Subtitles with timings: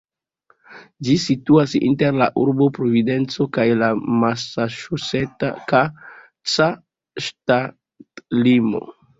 [1.07, 3.91] Ĝi situas inter la urbo Providenco kaj la
[4.23, 5.85] masaĉuseca
[7.27, 8.87] ŝtatlimo.